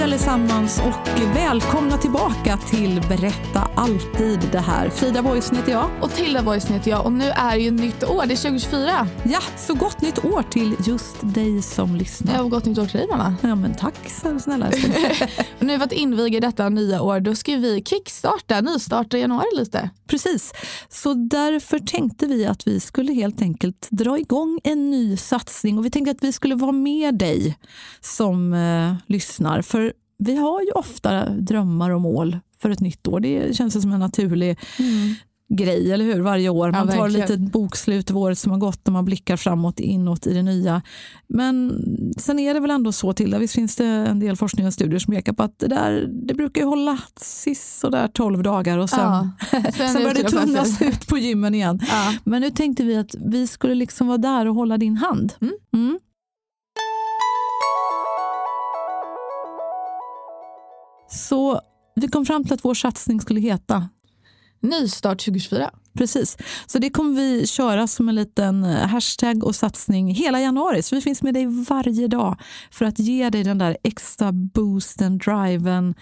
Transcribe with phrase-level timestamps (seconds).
[0.00, 4.90] Hej allesammans och välkomna tillbaka till Berätta alltid det här.
[4.90, 5.90] Frida Boisen heter jag.
[6.00, 9.08] Och Tilda Boysen heter jag och nu är ju nytt år, det är 2024.
[9.24, 12.34] Ja, så gott nytt år till just dig som lyssnar.
[12.34, 13.34] Ja, och gott nytt år till dig mamma.
[13.42, 14.70] Ja, men tack så snälla.
[15.58, 19.90] Nu för att inviga detta nya år, då ska vi kickstarta, nystarta i januari lite.
[20.06, 20.52] Precis,
[20.88, 25.84] så därför tänkte vi att vi skulle helt enkelt dra igång en ny satsning och
[25.84, 27.58] vi tänkte att vi skulle vara med dig
[28.00, 29.62] som eh, lyssnar.
[29.62, 33.20] För vi har ju ofta drömmar och mål för ett nytt år.
[33.20, 34.58] Det känns som en naturlig
[35.54, 36.20] grej, eller hur?
[36.20, 36.68] Varje år.
[36.68, 37.28] Ja, Man tar verkligen.
[37.28, 40.82] lite bokslut av året som har gått och man blickar framåt, inåt i det nya.
[41.28, 41.72] Men
[42.18, 44.98] sen är det väl ändå så till, visst finns det en del forskning och studier
[44.98, 48.90] som pekar på att det, där, det brukar ju hålla sist sådär 12 dagar och
[48.90, 49.30] sen, Ja.
[49.50, 51.80] Sen sen börjar det tunnas ut på gymmen igen.
[51.88, 52.14] Ja.
[52.24, 55.32] Men nu tänkte vi att vi skulle liksom vara där och hålla din hand.
[55.72, 55.98] Mm.
[61.10, 61.60] Så
[61.94, 63.88] vi kom fram till att vår satsning skulle heta
[64.62, 65.70] Nystart 2024.
[65.94, 66.36] Precis.
[66.66, 70.82] Så det kommer vi köra som en liten eh, hashtag och satsning hela januari.
[70.82, 72.36] Så vi finns med dig varje dag
[72.70, 75.94] för att ge dig den där extra boosten, driven,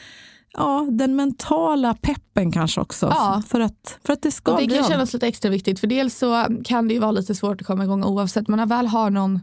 [0.53, 3.07] ja, den mentala peppen kanske också.
[3.07, 3.43] Ja.
[3.49, 4.91] För, att, för att det ska Och det bli kan av.
[4.91, 7.85] kännas lite extra viktigt för dels så kan det ju vara lite svårt att komma
[7.85, 9.41] igång oavsett när väl har någon,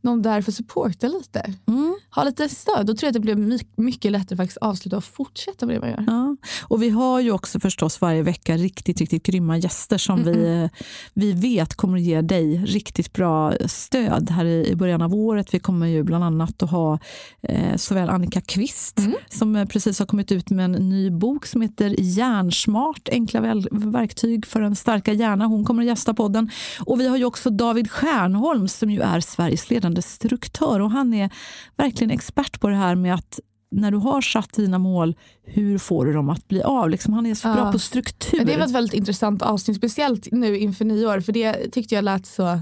[0.00, 1.94] någon där för att supporta lite, Mm.
[2.14, 4.96] ha lite stöd, då tror jag att det blir my- mycket lättare faktiskt att avsluta
[4.96, 6.04] och fortsätta med det man gör.
[6.06, 6.36] Ja.
[6.68, 10.70] Och vi har ju också förstås varje vecka riktigt, riktigt grymma gäster som vi, eh,
[11.14, 15.54] vi vet kommer att ge dig riktigt bra stöd här i i början av året.
[15.54, 16.98] Vi kommer ju bland annat att ha
[17.42, 19.00] eh, såväl Annika Kvist
[19.30, 24.46] som eh, precis har kommit ut med en ny bok som heter Hjärnsmart, enkla verktyg
[24.46, 25.46] för en starka hjärna.
[25.46, 26.50] Hon kommer att gästa podden.
[26.80, 31.14] Och vi har ju också David Stjärnholm som ju är Sveriges ledande struktör och han
[31.14, 31.30] är
[31.76, 33.40] verkligen expert på det här med att
[33.70, 36.90] när du har satt dina mål, hur får du dem att bli av?
[36.90, 37.54] Liksom, han är så Ja.
[37.54, 38.44] bra på struktur.
[38.44, 42.26] Det var ett väldigt intressant avsnitt, speciellt nu inför nyår för det tyckte jag lät
[42.26, 42.60] så,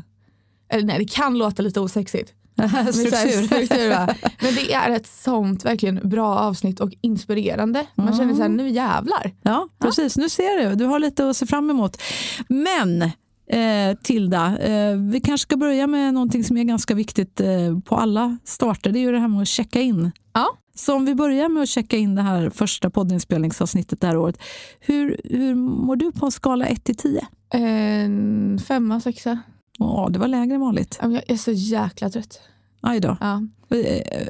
[0.72, 2.32] eller nej det kan låta lite osexigt.
[2.92, 3.46] Struktur.
[3.46, 3.88] struktur?
[4.42, 7.86] Men det är ett sånt verkligen bra avsnitt och inspirerande.
[7.94, 9.34] Man känner så här, nu jävlar.
[9.42, 10.16] Ja, precis.
[10.16, 10.74] Nu ser du.
[10.74, 12.02] Du har lite att se fram emot.
[12.48, 13.10] Men
[13.46, 17.96] eh, Tilda, eh, vi kanske ska börja med någonting som är ganska viktigt eh, på
[17.96, 18.90] alla starter.
[18.92, 20.10] Det är ju det här med att checka in.
[20.32, 20.46] Ja.
[20.74, 24.38] Så om vi börjar med att checka in det här första poddinspelningsavsnittet det här året.
[24.80, 27.26] Hur, hur mår du på en skala 1 till 10?
[27.50, 29.38] En femma, sexa.
[29.78, 30.98] Ja, det var lägre än vanligt.
[31.02, 32.40] Jag är så jäkla trött.
[32.80, 33.16] Aj då.
[33.20, 33.42] Ja.
[33.70, 34.26] Eh,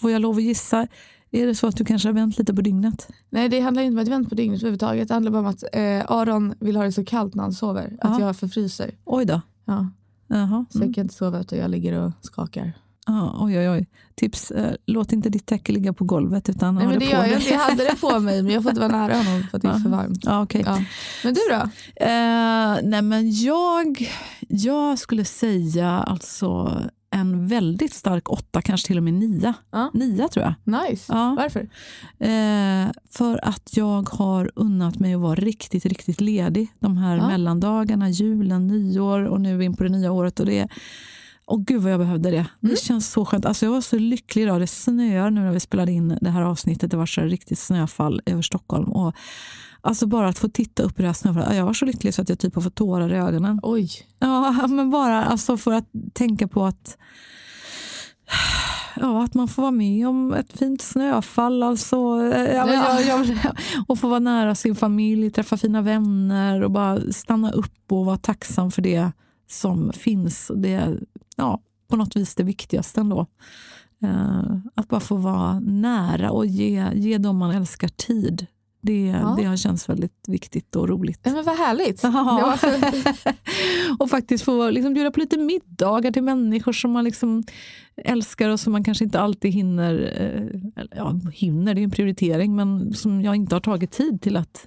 [0.00, 0.86] Får jag lov att gissa?
[1.30, 3.08] Är det så att du kanske har vänt lite på dygnet?
[3.30, 5.08] Nej det handlar inte om att jag vänt på dygnet överhuvudtaget.
[5.08, 7.96] Det handlar bara om att eh, Aron vill ha det så kallt när han sover.
[8.00, 8.26] Att Ja.
[8.26, 8.90] jag förfryser.
[9.04, 9.40] Oj då.
[9.64, 9.88] Ja.
[10.28, 10.64] Jaha.
[10.70, 12.72] Så jag kan inte sova utan jag ligger och skakar.
[13.06, 13.86] Ja, oj, oj, oj.
[14.14, 17.38] Tips, eh, låt inte ditt täcke ligga på golvet utan Nej men det gör jag
[17.40, 17.50] inte.
[17.52, 19.68] Jag hade det på mig men jag får inte vara nära honom för att det
[19.68, 20.18] är för varmt.
[20.24, 20.62] Ja, okej.
[20.66, 20.82] Ja.
[21.24, 21.60] Men du då?
[22.04, 24.08] Eh, nej men jag,
[24.48, 26.80] jag skulle säga alltså
[27.20, 29.54] en väldigt stark åtta, kanske till och med nia.
[29.70, 29.90] Ja.
[29.94, 30.80] Nia tror jag.
[30.82, 31.12] Nice.
[31.12, 31.36] Ja.
[31.38, 31.60] Varför?
[32.18, 37.28] Eh, för att jag har unnat mig att vara riktigt, riktigt ledig de här Ja.
[37.28, 40.40] mellandagarna, julen, nyår och nu in på det nya året.
[40.40, 40.68] Och det,
[41.46, 42.36] och gud vad jag behövde det.
[42.36, 42.46] Mm.
[42.60, 43.46] Det känns så skönt.
[43.46, 44.60] Alltså jag var så lycklig idag.
[44.60, 46.90] Det snöar nu när vi spelade in det här avsnittet.
[46.90, 48.92] Det var så riktigt snöfall över Stockholm.
[48.92, 49.14] Och
[49.86, 51.56] alltså bara att få titta upp i det här snöfallet.
[51.56, 53.60] Jag var så lycklig så att jag typ har fått tårar i ögonen.
[53.62, 53.90] Oj.
[54.18, 56.98] Ja, men bara alltså för att tänka på att
[58.96, 61.62] ja, att man får vara med om ett fint snöfall.
[61.62, 63.00] Alltså, ja, Ja.
[63.00, 63.38] jag,
[63.88, 68.16] och få vara nära sin familj, träffa fina vänner och bara stanna upp och vara
[68.16, 69.12] tacksam för det
[69.50, 70.50] som finns.
[70.56, 71.00] Det är
[71.36, 71.60] ja,
[71.90, 73.26] på något vis det viktigaste ändå.
[74.02, 78.46] Eh, att bara få vara nära och ge, ge dem man älskar tid.
[78.86, 79.34] Det, Ja.
[79.38, 81.20] det har känts väldigt viktigt och roligt.
[81.22, 82.02] Ja, men vad härligt.
[82.02, 82.58] Ja.
[83.98, 87.42] Och faktiskt få liksom bjuda på lite middagar till människor som man liksom
[88.04, 92.56] älskar och som man kanske inte alltid hinner, eh, ja, hinner, det är en prioritering,
[92.56, 94.66] men som jag inte har tagit tid till att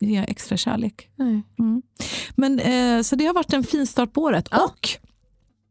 [0.00, 1.08] ge extra kärlek.
[1.16, 1.42] Nej.
[2.36, 4.48] Men, eh, så det har varit en fin start på året.
[4.50, 4.64] Ja.
[4.64, 4.88] Och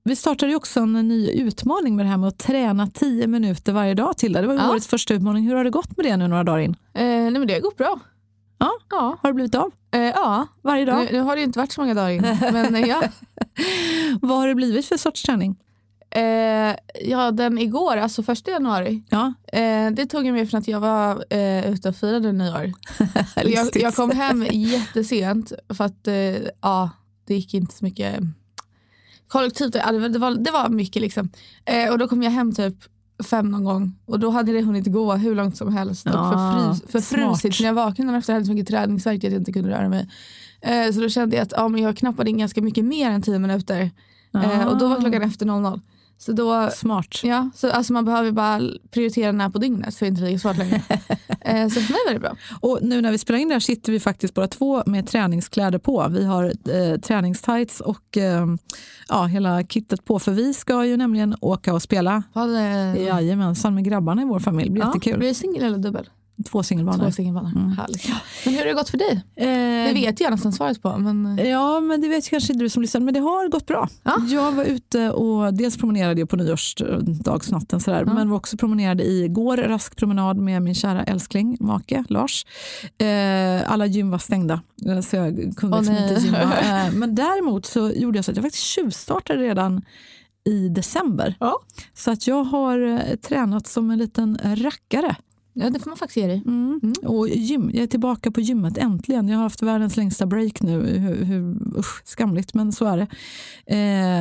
[0.04, 3.74] vi startade ju också en ny utmaning med det här med att träna 10 minuter
[3.74, 4.48] varje dag till det.
[4.48, 4.72] Var Ja.
[4.72, 5.48] årets första utmaning.
[5.48, 6.76] Hur har det gått med det nu några dagar in?
[6.94, 8.00] Eh, nej, men det har gått bra.
[8.58, 8.72] Ja.
[8.90, 9.18] Ja.
[9.22, 9.72] Har det blivit av?
[9.92, 10.48] Eh, ja.
[10.62, 11.00] Varje dag?
[11.06, 12.38] Nu, nu har det ju inte varit så många dagar in.
[12.54, 13.02] Men eh, ja.
[14.22, 15.56] Vad har det blivit för sorts träning?
[16.16, 16.76] Eh,
[17.06, 19.04] ja, den igår, alltså första januari.
[19.10, 22.72] Ja, Eh, det tog jag med för att jag var eh, ute och firade nyår.
[23.44, 26.14] jag, jag kom hem jättesent för att eh,
[26.62, 26.90] ja,
[27.28, 28.20] det gick inte så mycket
[29.32, 29.76] kollektivt.
[29.76, 31.30] Ja, det, var, det, var, mycket liksom.
[31.66, 32.76] Eh, och då kom jag hem typ
[33.24, 36.14] fem någon gång och då hade det hunnit gå hur långt som helst och
[36.92, 37.04] förfrusit.
[37.42, 37.56] smart.
[37.56, 40.10] Så när jag vaknade efter hade så mycket träningsvärk att jag inte kunde röra mig.
[40.62, 43.22] Eh, så då kände jag att ja, men jag knappade in ganska mycket mer än
[43.22, 43.92] tio minuter.
[44.34, 45.80] Eh, och då var klockan efter 00.
[46.22, 47.20] Så då, Smart.
[47.24, 50.40] Ja, så alltså man behöver bara prioritera när på dygnet så är det inte lika
[50.40, 50.76] svårt längre.
[51.42, 52.36] eh, så för mig var det bra.
[52.60, 55.80] Och nu när vi spelar in det här sitter vi faktiskt bara två med träningskläder
[55.80, 56.08] på.
[56.10, 58.48] Vi har eh, träningstights och eh,
[59.08, 60.20] ja, hela kittet på.
[60.20, 62.24] För vi ska ju nämligen åka och spela
[62.98, 64.70] Jajamensan med grabbarna i vår familj.
[64.70, 65.18] Det blir jättekul.
[65.18, 66.10] Blir det singel eller dubbel?
[66.44, 67.06] Två singelbanor.
[67.06, 67.52] Två singelbanor.
[67.56, 67.72] Mm.
[67.72, 68.08] Härligt.
[68.46, 69.22] Men hur har det gått för dig?
[69.36, 70.98] Det Eh, vet jag nästan svaret på.
[70.98, 71.40] Men...
[71.46, 73.90] Ja, men det vet kanske inte du som lyssnar, men det har gått bra.
[74.04, 74.16] Ja.
[74.28, 79.58] Jag var ute och dels promenerade jag på nyårsdagsnatten sådär, men var också promenerade igår,
[79.58, 82.46] rask promenad med min kära älskling, make Lars.
[82.98, 86.38] Eh, alla gym var stängda, eh, så jag kunde liksom inte gymma.
[86.62, 89.82] Eh, men däremot så gjorde jag så att jag faktiskt tjuvstartade redan
[90.46, 91.36] i december.
[91.40, 91.60] Ja.
[91.94, 95.16] Så att jag har eh, tränat som en liten rackare.
[95.54, 96.44] Ja, det får man faktiskt ge dig.
[96.46, 96.94] Mm.
[97.04, 97.72] Och gym.
[97.74, 99.28] Jag är tillbaka på gymmet äntligen.
[99.28, 100.82] Jag har haft världens längsta break nu.
[100.98, 103.08] Hur, hur, usch, skamligt, men så är det.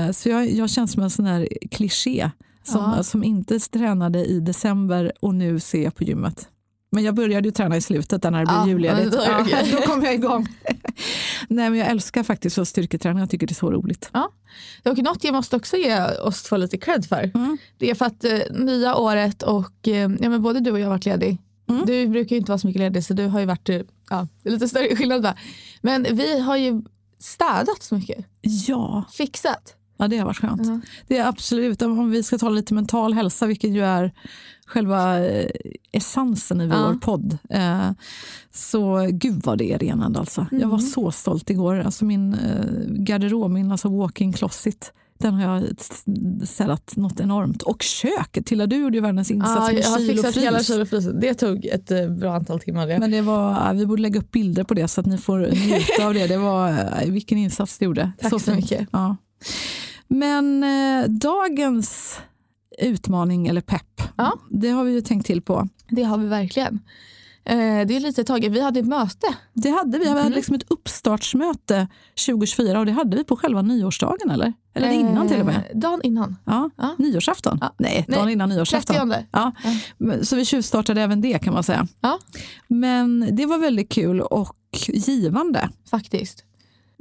[0.07, 2.31] Eh, så jag, jag känns som en sån här kliché
[2.63, 3.03] som, Ja.
[3.03, 6.49] som inte tränade i december och nu ser jag på gymmet.
[6.93, 9.17] Men jag började ju träna i slutet när det blev Ja, julledigt.
[9.27, 10.47] Ja, då kom jag igång.
[11.49, 13.21] Nej, men jag älskar faktiskt att styrketräna.
[13.21, 14.11] Jag tycker det är så roligt.
[14.85, 17.31] Och något jag måste också ge oss två lite cred för.
[17.35, 17.59] Mm.
[17.79, 20.87] Det är för att eh, nya året och eh, ja, men både du och jag
[20.87, 21.39] har varit ledig.
[21.69, 21.87] Mm.
[21.87, 24.29] Du brukar ju inte vara så mycket ledig så du har ju varit, eh, ja,
[24.45, 25.35] lite större skillnad va.
[25.81, 26.83] Men vi har ju
[27.19, 28.27] städat så mycket.
[28.41, 29.77] Ja, Fixat.
[30.01, 30.67] Ja, det har varit skönt.
[30.67, 30.81] Ja.
[31.09, 34.13] Det är absolut, om vi ska tala lite mental hälsa, vilket ju är
[34.67, 35.51] själva eh,
[35.93, 36.99] essensen i vår Ja.
[37.01, 37.39] podd.
[37.51, 37.91] Eh,
[38.53, 40.47] så gud vad det är renande alltså.
[40.51, 40.71] Jag Mm.
[40.71, 41.81] var så stolt igår.
[41.81, 45.65] Alltså min eh, garderob, min alltså walk-in closet, den har jag
[46.49, 47.63] städat något enormt.
[47.63, 50.67] Och köket, Tilla du gjorde ju världens insats Ja, med jag har fixat hela frys.
[50.67, 51.21] kyl och frysen.
[51.21, 51.89] Det tog ett
[52.19, 52.87] bra antal timmar.
[52.87, 52.99] Det.
[52.99, 56.07] Men det var, vi borde lägga upp bilder på det så att ni får njuta
[56.07, 56.27] av det.
[56.27, 56.77] det var,
[57.11, 58.13] vilken insats du gjorde.
[58.21, 58.57] Tack så fint.
[58.57, 58.89] mycket.
[58.93, 59.17] Ja.
[60.11, 62.21] Men eh, dagens
[62.79, 64.33] utmaning eller pepp, Ja.
[64.51, 65.69] det har vi ju tänkt till på.
[65.91, 66.81] det har vi verkligen.
[67.45, 68.53] Eh, det är lite taget.
[68.53, 69.27] Vi hade ett möte.
[69.55, 70.23] Det hade vi, vi Mm.
[70.23, 71.89] hade liksom ett uppstartsmöte
[72.27, 74.53] 2024 och det hade vi på själva nyårsdagen eller?
[74.75, 75.55] Eller innan till och med?
[75.71, 76.37] Eh, dagen innan.
[76.45, 76.95] Ja, Ja.
[76.99, 77.59] nyårsafton?
[77.61, 77.75] Ja.
[77.79, 79.11] Nej, Nej, dagen innan nyårsafton.
[79.11, 79.27] 30.
[79.33, 79.53] Ja.
[80.23, 81.87] Så vi tjuvstartade även det kan man säga.
[82.01, 82.19] Ja,
[82.69, 84.57] Men det var väldigt kul och
[84.89, 85.69] givande.
[85.91, 86.45] faktiskt.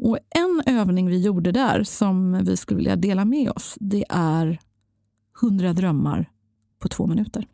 [0.01, 4.59] Och en övning vi gjorde där som vi skulle vilja dela med oss, det är
[5.41, 6.29] 100 drömmar
[6.79, 7.47] på två minuter.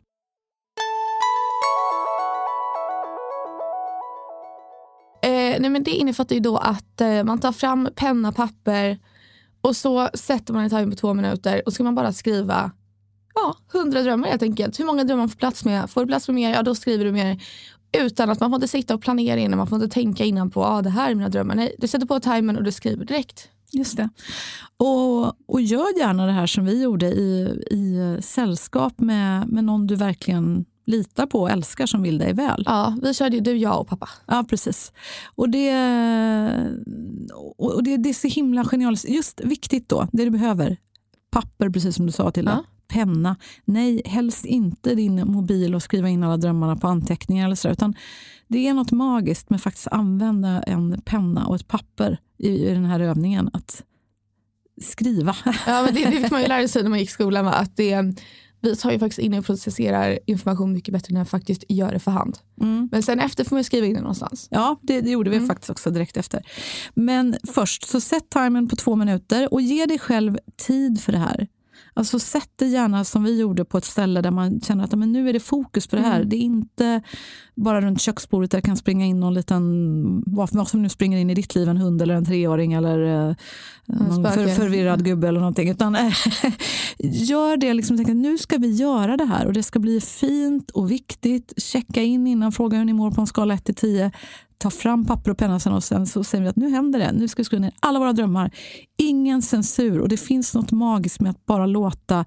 [5.22, 8.98] Eh, nej men det innefattar ju då att eh, man tar fram penna, papper
[9.60, 12.70] och så sätter man en timer på två minuter och ska man bara skriva
[13.34, 14.80] ja, 100 drömmar helt enkelt.
[14.80, 15.90] Hur många drömmar får plats med.
[15.90, 17.42] Får du plats med mer, ja då skriver du mer.
[17.92, 20.64] Utan att man får inte sitta och planera innan, man får inte tänka innan på
[20.64, 21.54] ah, det här är mina drömmar.
[21.54, 23.48] Nej, du sätter på timern och du skriver direkt.
[23.72, 24.08] Just det.
[24.76, 29.86] Och, och gör gärna det här som vi gjorde i, i sällskap med, med någon
[29.86, 32.62] du verkligen litar på och älskar som vill dig väl.
[32.66, 34.08] Ja, vi körde ju du, jag och pappa.
[34.26, 34.92] Ja, precis.
[35.34, 35.72] Och det,
[37.58, 39.08] och det, det är så himla genialiskt.
[39.08, 40.76] Just viktigt då, det du behöver.
[41.30, 42.64] Papper, precis som du sa till Ja.
[42.88, 43.36] Penna.
[43.64, 47.44] Nej, helst inte din mobil och skriva in alla drömmarna på anteckningar.
[47.46, 47.94] Eller så, utan
[48.48, 52.84] det är något magiskt med faktiskt använda en penna och ett papper i, i den
[52.84, 53.50] här övningen.
[53.52, 53.82] Att
[54.82, 55.36] skriva.
[55.66, 57.44] Ja, men det, det fick man ju lära sig när man gick i skolan.
[57.44, 57.52] Va?
[57.52, 58.14] Att det,
[58.60, 61.98] vi tar ju faktiskt in och processerar information mycket bättre när jag faktiskt gör det
[61.98, 62.38] för hand.
[62.60, 62.88] Mm.
[62.92, 64.48] Men sen efter får man skriva in det någonstans.
[64.50, 65.48] Ja, det, det gjorde vi Mm.
[65.48, 66.42] faktiskt också direkt efter.
[66.94, 71.18] Men först, så sätt timern på två minuter och ge dig själv tid för det
[71.18, 71.46] här.
[71.94, 75.12] Alltså sätt det gärna som vi gjorde på ett ställe där man känner att men
[75.12, 76.12] nu är det fokus på det Mm.
[76.12, 76.24] här.
[76.24, 77.02] Det är inte
[77.54, 81.30] bara runt köksbordet där det kan springa in någon liten, vad som nu springer in
[81.30, 83.34] i ditt liv, en hund eller en treåring eller eh,
[83.86, 85.70] någon för, förvirrad gubbe eller någonting.
[85.70, 86.12] Utan eh,
[86.98, 90.00] gör det, liksom, tänk att nu ska vi göra det här och det ska bli
[90.00, 91.52] fint och viktigt.
[91.56, 94.10] Checka in innan, fråga hur ni mår på en skala 1 till 10
[94.58, 97.12] ta fram papper och penna sen och sen så säger vi att nu händer det.
[97.12, 98.50] Nu ska vi skriva ner alla våra drömmar.
[98.98, 102.24] Ingen censur och det finns något magiskt med att bara låta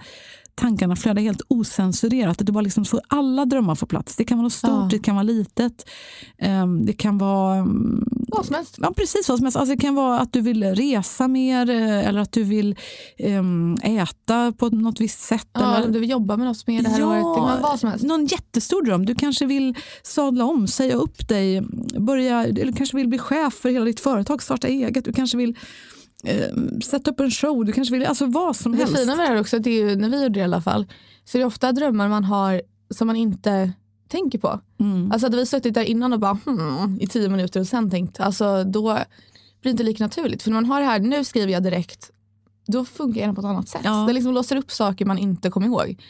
[0.60, 2.38] tankarna flöda helt osensurerat.
[2.46, 4.16] Du bara liksom får alla drömmar få plats.
[4.16, 4.88] Det kan vara något stort, Ja.
[4.92, 5.90] det kan vara litet.
[6.38, 8.76] ehm, Det kan vara mm, Vad som helst.
[8.82, 9.58] Ja, precis vad som helst.
[9.58, 12.76] Alltså, det kan vara att du vill resa mer eh, eller att du vill
[13.18, 15.48] ehm, äta på något visst sätt.
[15.54, 17.24] Ja, eller, du vill jobba med något mer det här året.
[17.36, 18.06] Det kan vad som helst.
[18.06, 19.06] någon jättestor dröm.
[19.06, 21.62] Du kanske vill sadla om, säga upp dig,
[22.00, 25.06] börja, eller kanske vill bli chef för hela ditt företag, starta eget.
[25.06, 25.56] Du kanske vill
[26.24, 27.66] eh, sätta upp en show.
[27.66, 28.98] Du kanske vill, alltså vad som Det helst.
[28.98, 30.88] fina med det här också, det är ju, när vi gjorde det i alla fall,
[31.26, 33.72] så är det ofta drömmar man har som man inte
[34.08, 34.60] tänker på.
[34.80, 35.12] Mm.
[35.12, 38.20] Alltså hade vi suttit där innan och bara hmm, i tio minuter och sen tänkt,
[38.20, 39.04] alltså då blir
[39.62, 40.44] det inte lika naturligt.
[40.44, 42.12] För när man har det här, nu skriver jag direkt,
[42.68, 43.82] då funkar det på ett annat sätt.
[43.84, 44.06] Ja.
[44.08, 46.02] Det liksom låser upp saker man inte kommer ihåg.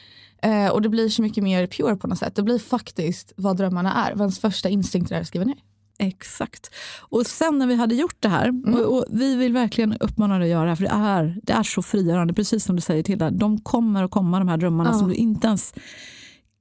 [0.42, 2.36] Eh, och det blir så mycket mer pure på något sätt.
[2.36, 5.58] Det blir faktiskt vad drömmarna är, vad ens första instinkt är att skriva ner.
[6.02, 6.70] Exakt.
[7.00, 8.74] Och sen när vi hade gjort det här, Mm.
[8.74, 11.54] och, och vi vill verkligen uppmana dig att göra det här, för det är, det
[11.54, 13.32] är så frigörande, precis som du säger Tilda.
[13.32, 15.00] De kommer att komma de här drömmarna Ja.
[15.00, 15.74] som du inte ens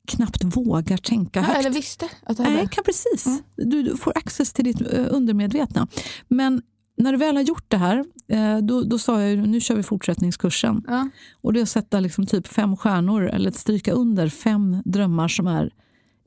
[0.09, 1.59] knappt vågar tänka Ja, högt.
[1.59, 3.26] eller visste att det Nej, kan precis.
[3.26, 3.38] Mm.
[3.57, 5.88] Du, du får access till ditt eh, undermedvetna.
[6.28, 6.62] Men
[6.97, 9.75] när du väl har gjort det här, eh, då, då sa jag ju, nu kör
[9.75, 10.83] vi fortsättningskursen.
[10.87, 11.09] Ja.
[11.40, 15.28] Och det är att sätta liksom typ fem stjärnor eller att stryka under fem drömmar
[15.28, 15.71] som är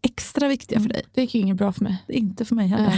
[0.02, 1.02] extra viktiga för dig.
[1.14, 2.04] Det gick ju inget bra för mig.
[2.08, 2.94] Det Inte för mig heller.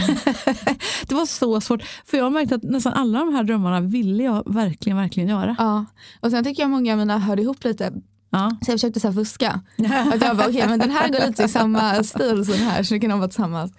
[1.08, 1.82] det var så svårt.
[2.04, 5.56] För jag har märkt att nästan alla de här drömmarna ville jag verkligen, verkligen göra.
[5.58, 5.84] Ja.
[6.20, 7.92] Och sen tycker jag många av mina hörde ihop lite.
[8.30, 8.56] Ja.
[8.60, 9.60] Så jag försökte så här fuska.
[10.12, 12.82] Att jag bara, okej men den här går lite i samma stil som den här
[12.82, 13.72] så det kan de vara tillsammans.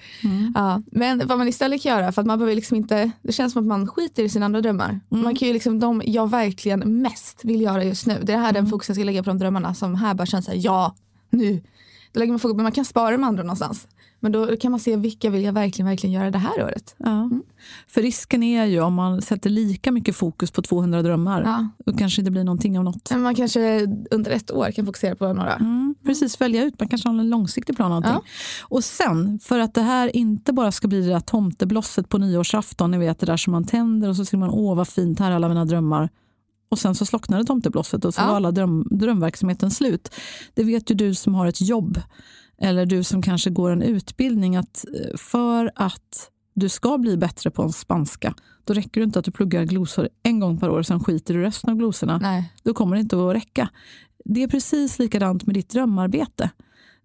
[0.54, 0.82] Ja.
[0.92, 3.62] Men vad man istället kan göra, för att man behöver liksom inte, det känns som
[3.62, 5.00] att man skiter i sina andra drömmar.
[5.10, 8.54] Man kan ju liksom de jag verkligen mest vill göra just nu, det är här
[8.54, 10.96] den fokusen ska lägga på de drömmarna som här bara känns så här, ja,
[11.30, 11.62] nu.
[12.16, 13.88] Då lägger man fokus, men man kan spara de andra någonstans.
[14.20, 16.96] Men då kan man se vilka vill jag verkligen, verkligen göra det här året.
[16.98, 17.30] Ja.
[17.88, 21.70] För risken är ju om man sätter lika mycket fokus på 200 drömmar, Ja.
[21.86, 23.12] då kanske det blir någonting av något.
[23.12, 25.54] Men man kanske under ett år kan fokusera på några.
[25.56, 26.80] Mm, precis, välja ut.
[26.80, 27.90] Man kanske har en långsiktig plan.
[27.90, 28.12] Någonting.
[28.14, 28.22] Ja.
[28.64, 32.92] Och sen, för att det här inte bara ska bli det där tomteblosset på nyårsafton,
[32.92, 35.32] ni vet det där som man tänder och så ser man åh vad fint, här
[35.32, 36.10] är alla mina drömmar.
[36.70, 38.28] Och sen så slocknade tomteblosset och så Ja.
[38.28, 40.10] var alla dröm, drömverksamheten slut.
[40.54, 42.02] Det vet ju du som har ett jobb
[42.58, 47.52] eller du som kanske går en utbildning att eh, för att du ska bli bättre
[47.52, 50.80] på en spanska, då räcker det inte att du pluggar glosor en gång per år
[50.80, 52.54] och sen skiter du resten av glosorna Nej.
[52.64, 53.70] då kommer det inte att räcka.
[54.26, 56.50] Det är precis likadant med ditt drömarbete.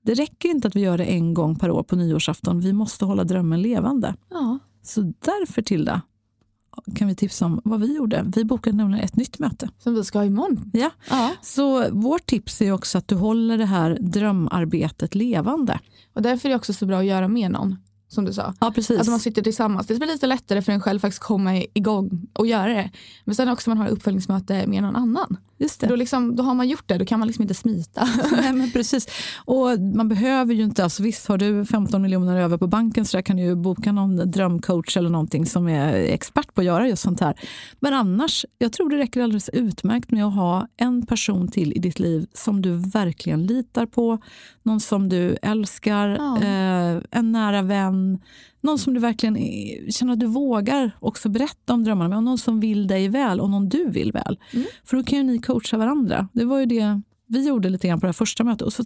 [0.02, 2.61] Det räcker inte att vi gör det en gång per år på nyårsafton.
[2.61, 4.14] Vi måste hålla drömmen levande.
[4.31, 4.59] Ja.
[4.83, 6.02] Så därför Tilda
[6.95, 8.25] kan vi tipsa om vad vi gjorde.
[8.37, 9.69] Vi bokade nämligen ett nytt möte.
[9.79, 10.71] Som vi ska ha imorgon.
[10.73, 10.91] Ja.
[11.11, 11.33] Ja.
[11.43, 15.79] Så vårt tips är också att du håller det här drömarbetet levande.
[16.15, 17.77] Och därför är det också så bra att göra med någon.
[18.09, 18.55] Som du sa.
[18.61, 18.99] Ja, precis.
[18.99, 19.87] Alltså man sitter tillsammans.
[19.87, 22.91] Det blir lite lättare för en själv faktiskt komma igång och göra det.
[23.25, 25.37] Men sen också man har uppföljningsmöte med någon annan.
[25.61, 25.87] Just det.
[25.87, 28.09] Då, liksom, då har man gjort det, då kan man liksom inte smita.
[28.33, 29.07] Nej, men precis.
[29.45, 33.17] Och man behöver ju inte, alltså visst har du 15 miljoner över på banken så
[33.17, 37.02] där kan du boka någon drömcoach eller någonting som är expert på att göra just
[37.02, 37.35] sånt här.
[37.81, 41.79] Men annars, jag tror det räcker alldeles utmärkt med att ha en person till i
[41.79, 44.19] ditt liv som du verkligen litar på,
[44.62, 46.37] någon som du älskar, Ja.
[46.43, 48.19] eh, en nära vän,
[48.61, 49.37] någon som du verkligen
[49.93, 53.40] känner att du vågar också berätta om drömmarna med, och någon som vill dig väl
[53.40, 54.38] och någon du vill väl.
[54.85, 56.29] För då kan ju ni coacha varandra.
[56.33, 58.62] Det var ju det vi gjorde lite grann på det här första mötet.
[58.62, 58.85] Och så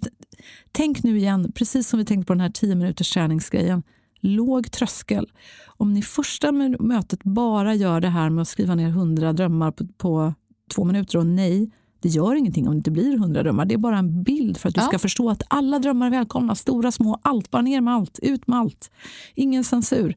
[0.72, 3.82] tänk nu igen, precis som vi tänkte på den här 10 minuters träningsgrejen.
[4.20, 5.30] Låg tröskel.
[5.66, 9.70] Om ni första mö- mötet bara gör det här med att skriva ner 100 drömmar
[9.70, 10.34] på, på
[10.74, 11.70] två minuter och nej,
[12.04, 13.64] det gör ingenting om det inte blir 100 drömmar.
[13.64, 14.86] Det är bara en bild för att du Ja.
[14.86, 16.54] ska förstå att alla drömmar är välkomna.
[16.54, 17.50] Stora, små, allt.
[17.50, 18.18] Bara ner med allt.
[18.22, 18.90] Ut med allt.
[19.34, 20.16] Ingen censur.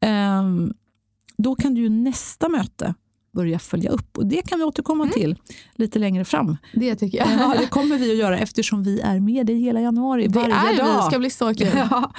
[0.00, 0.74] Ehm,
[1.38, 2.94] då kan du ju nästa möte
[3.36, 4.18] börja följa upp.
[4.18, 5.14] Och Det kan vi återkomma Mm.
[5.14, 5.36] till
[5.74, 6.56] lite längre fram.
[6.74, 7.28] Det tycker jag.
[7.40, 10.76] Ja, det kommer vi att göra eftersom vi är med dig hela januari, det varje
[10.82, 10.96] dag.
[10.96, 11.02] vi.
[11.10, 11.68] ska bli så kul.
[11.90, 12.12] Ja.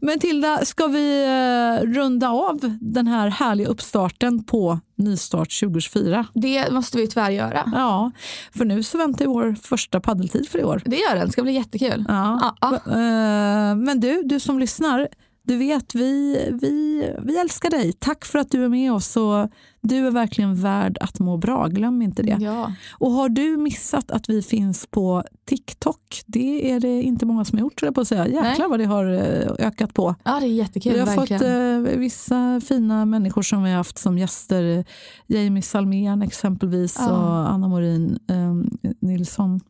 [0.00, 6.26] Men Tilda, ska vi eh, runda av den här härliga uppstarten på nystart 2024?
[6.34, 7.72] Det måste vi tyvärr göra.
[7.74, 8.10] Ja,
[8.52, 10.82] för nu så väntar vår första paddeltid för i år.
[10.84, 11.26] Det gör den.
[11.26, 12.04] Det ska bli jättekul.
[12.08, 12.54] Ja.
[12.60, 15.08] Ja, Eh, Men du, du som lyssnar,
[15.46, 17.92] du vet vi, vi, vi älskar dig.
[17.92, 19.16] Tack för att du är med oss.
[19.16, 19.48] Och
[19.80, 22.36] du är verkligen värd att må bra, glöm inte det.
[22.40, 22.72] Ja.
[22.98, 26.22] Och har du missat att vi finns på TikTok?
[26.26, 28.26] Det är det inte många som har gjort, jag på att säga.
[28.26, 28.68] Jäklar Nej.
[28.68, 30.14] vad det har eh, ökat på.
[30.24, 30.92] ja, det är jättekul.
[30.92, 31.40] Vi har verkligen.
[31.84, 34.84] fått eh, vissa fina människor som vi har haft som gäster.
[35.26, 37.10] Jamie Salmén exempelvis Ja.
[37.10, 39.60] och Anna Morin eh, Nilsson.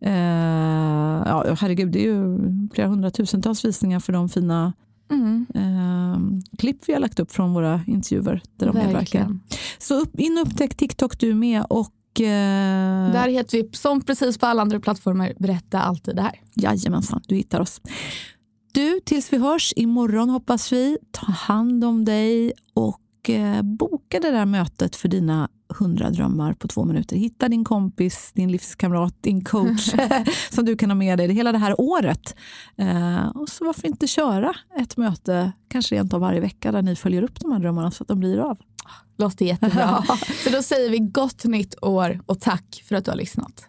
[0.00, 0.12] Eh,
[1.26, 2.38] ja, herregud, det är ju
[2.74, 4.72] flera hundratusentals visningar för de fina
[5.10, 6.18] Mm, eh,
[6.58, 8.42] klipp vi har lagt upp från våra intervjuer.
[8.56, 8.98] Där de medverkar.
[8.98, 9.40] verkligen.
[9.78, 14.38] Så upp, in och upptäck TikTok du med och eh, Där heter vi, som precis
[14.38, 16.40] på alla andra plattformar, berätta alltid det här.
[16.54, 17.80] Jajamensan, du hittar oss.
[18.72, 20.98] Du, tills vi hörs imorgon hoppas vi.
[21.10, 26.68] Ta hand om dig och eh, boka det där mötet för dina hundra drömmar på
[26.68, 27.16] två minuter.
[27.16, 29.94] Hitta din kompis, din livskamrat, din coach
[30.50, 32.36] som du kan ha med dig det hela det här året.
[32.76, 36.96] Eh, och så varför inte köra ett möte, kanske rent av varje vecka, där ni
[36.96, 38.58] följer upp de här drömmarna så att de blir av.
[39.18, 40.04] Låter jättebra.
[40.44, 43.68] Så då säger vi gott nytt år och tack för att du har lyssnat.